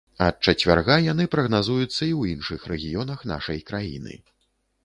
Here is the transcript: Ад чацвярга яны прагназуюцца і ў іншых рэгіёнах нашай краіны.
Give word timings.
Ад 0.27 0.39
чацвярга 0.51 0.95
яны 1.11 1.27
прагназуюцца 1.35 1.87
і 1.87 1.87
ў 1.89 2.21
іншых 2.33 2.65
рэгіёнах 2.73 3.19
нашай 3.33 3.63
краіны. 3.69 4.19